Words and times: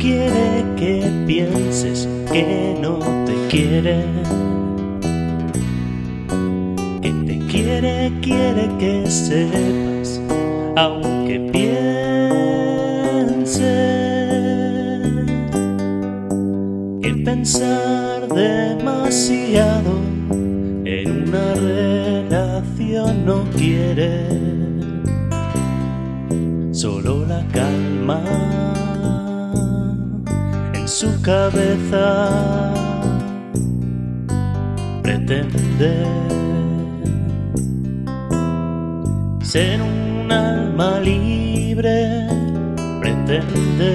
Quiere 0.00 0.64
que 0.78 1.04
pienses 1.26 2.08
que 2.32 2.74
no 2.80 2.98
te 3.26 3.34
quiere. 3.50 4.02
Que 7.02 7.10
te 7.26 7.38
quiere, 7.50 8.10
quiere 8.22 8.70
que 8.78 9.10
sepas, 9.10 10.18
aunque 10.76 11.38
piense 11.52 11.82
que 17.02 17.14
pensar 17.22 18.26
demasiado 18.28 20.00
en 20.86 21.28
una 21.28 21.54
relación 21.56 23.26
no 23.26 23.44
quiere 23.54 24.28
solo 26.72 27.26
la 27.26 27.46
calma 27.52 28.59
su 31.00 31.22
cabeza. 31.22 32.74
Pretende 35.02 36.04
ser 39.40 39.80
un 39.80 40.30
alma 40.30 41.00
libre, 41.00 42.26
pretende 43.00 43.92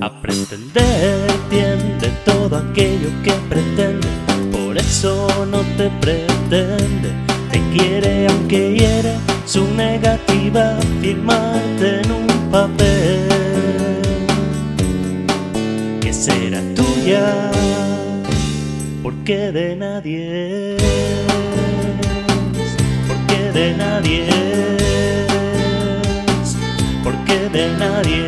a 0.00 0.08
pretender 0.22 1.30
entiende 1.36 2.08
todo 2.24 2.56
aquello 2.56 3.10
que 3.24 3.32
pretende, 3.50 4.08
por 4.50 4.78
eso 4.78 5.28
no 5.50 5.60
te 5.76 5.90
pretende, 6.00 7.10
te 7.50 7.60
quiere 7.74 8.26
aunque 8.28 8.72
hiere 8.72 9.16
su 9.44 9.66
negativa. 9.74 10.78
Firmarte 11.02 12.00
en 12.00 12.10
un 12.10 12.26
papel 12.50 13.13
será 16.24 16.60
tuya 16.74 17.50
porque 19.02 19.52
de 19.52 19.76
nadie 19.76 20.74
porque 23.08 23.40
de 23.52 23.66
nadie 23.82 24.24
porque 27.04 27.38
de 27.56 27.64
nadie 27.82 28.26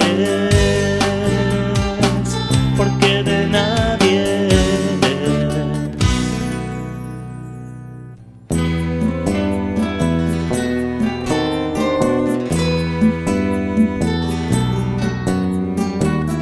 porque 2.77 3.23
de 3.23 3.47
nadie. 3.47 4.25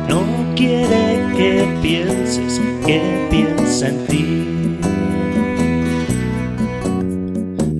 No 0.08 0.20
quiere 0.56 1.03
que 1.64 1.70
pienses 1.80 2.60
que 2.84 3.00
piensa 3.30 3.88
en 3.88 4.06
ti. 4.06 4.24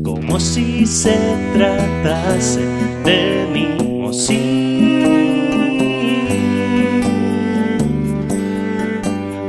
Como 0.02 0.40
si 0.40 0.86
se 0.86 1.16
tratase 1.52 2.60
de 3.05 3.46
mí 3.52 3.68
o 4.02 4.12
sí. 4.12 5.02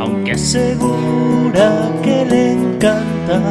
Aunque 0.01 0.31
asegura 0.33 1.91
que 2.03 2.25
le 2.25 2.51
encanta 2.53 3.41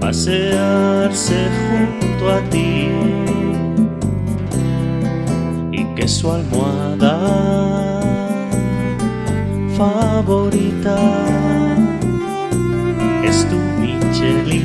pasearse 0.00 1.48
junto 1.58 2.30
a 2.30 2.40
ti 2.50 2.88
y 5.72 5.84
que 5.96 6.06
su 6.06 6.30
almohada 6.30 7.45
favorita 10.16 10.96
es 13.22 13.46
tu 13.50 13.56
Michelin, 13.82 14.62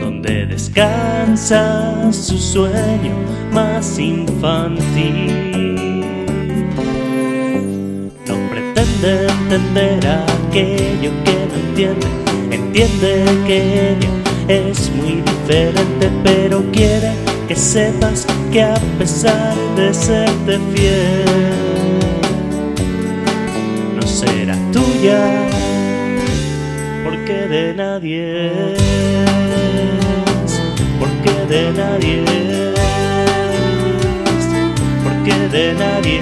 donde 0.00 0.46
descansa 0.46 2.10
su 2.10 2.36
sueño 2.38 3.14
más 3.52 3.96
infantil. 3.96 5.28
No 8.26 8.34
pretende 8.50 9.28
entender 9.28 10.04
aquello 10.08 11.12
que 11.24 11.36
no 11.48 11.54
entiende, 11.64 12.08
entiende 12.50 13.10
que 13.46 13.96
es 14.48 14.90
muy 14.96 15.22
diferente, 15.30 16.10
pero 16.24 16.64
quiere 16.72 17.12
que 17.46 17.54
sepas 17.54 18.26
que 18.50 18.62
a 18.62 18.80
pesar 18.98 19.54
de 19.76 19.94
serte 19.94 20.58
fiel, 20.74 21.41
nadie 27.74 28.50
porque 30.98 31.32
de 31.48 31.72
nadie 31.72 32.24
porque 35.04 35.48
de 35.48 35.74
nadie 35.74 36.20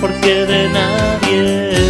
porque 0.00 0.34
de 0.46 0.68
nadie 0.68 1.70
es. 1.72 1.88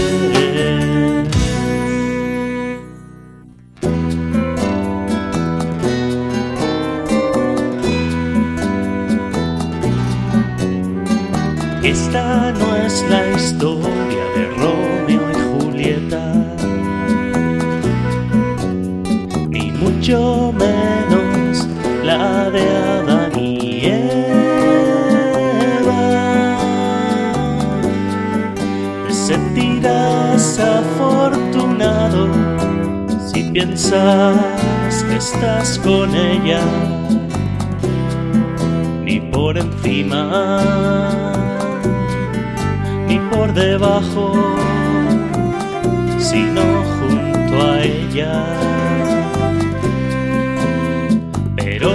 Esta 11.82 12.52
no 12.52 12.76
es 12.76 13.04
la 13.08 13.22
historia 13.30 14.24
de 14.36 14.44
Romeo 14.56 14.77
mucho 20.08 20.52
menos 20.52 21.68
la 22.02 22.48
de 22.48 22.62
Adán 22.62 23.38
y 23.38 23.84
Eva. 23.84 24.08
Te 29.06 29.12
sentirás 29.12 30.58
afortunado 30.58 32.28
si 33.26 33.44
piensas 33.50 35.04
que 35.10 35.16
estás 35.16 35.78
con 35.80 36.14
ella, 36.14 36.62
ni 39.04 39.20
por 39.20 39.58
encima 39.58 40.62
ni 43.06 43.18
por 43.30 43.52
debajo, 43.52 44.32
sino 46.18 46.62
junto 46.98 47.62
a 47.62 47.82
ella. 47.82 48.67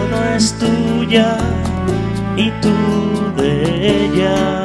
No 0.09 0.23
es 0.35 0.53
tuya 0.53 1.37
y 2.37 2.49
tú 2.61 3.41
de 3.41 4.05
ella. 4.05 4.62